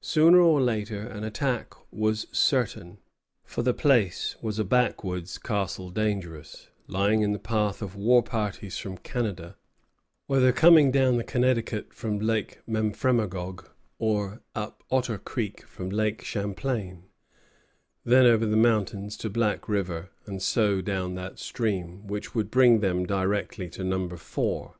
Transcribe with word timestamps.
Sooner 0.00 0.40
or 0.40 0.62
later 0.62 1.00
an 1.02 1.24
attack 1.24 1.74
was 1.92 2.26
certain; 2.32 3.00
for 3.44 3.62
the 3.62 3.74
place 3.74 4.34
was 4.40 4.58
a 4.58 4.64
backwoods 4.64 5.36
Castle 5.36 5.90
Dangerous, 5.90 6.70
lying 6.86 7.20
in 7.20 7.32
the 7.32 7.38
path 7.38 7.82
of 7.82 7.94
war 7.94 8.22
parties 8.22 8.78
from 8.78 8.96
Canada, 8.96 9.58
whether 10.26 10.52
coming 10.52 10.90
down 10.90 11.18
the 11.18 11.22
Connecticut 11.22 11.92
from 11.92 12.18
Lake 12.18 12.60
Memphremagog, 12.66 13.68
or 13.98 14.40
up 14.54 14.82
Otter 14.90 15.18
Creek 15.18 15.66
from 15.66 15.90
Lake 15.90 16.24
Champlain, 16.24 17.04
then 18.06 18.24
over 18.24 18.46
the 18.46 18.56
mountains 18.56 19.18
to 19.18 19.28
Black 19.28 19.68
River, 19.68 20.08
and 20.24 20.40
so 20.40 20.80
down 20.80 21.14
that 21.16 21.38
stream, 21.38 22.06
which 22.06 22.34
would 22.34 22.50
bring 22.50 22.80
them 22.80 23.04
directly 23.04 23.68
to 23.68 23.84
Number 23.84 24.16
Four. 24.16 24.78